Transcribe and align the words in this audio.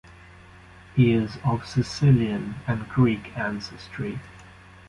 He 0.95 1.11
is 1.11 1.37
of 1.45 1.67
Sicilian 1.67 2.55
and 2.65 2.89
Greek 2.89 3.37
ancestry. 3.37 4.19